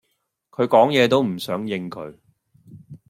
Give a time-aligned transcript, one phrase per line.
[0.49, 2.17] 佢講野都唔想應佢